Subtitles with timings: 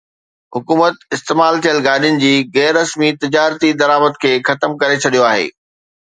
[0.55, 5.45] حڪومت استعمال ٿيل گاڏين جي غير رسمي تجارتي درآمد کي ختم ڪري ڇڏيو آهي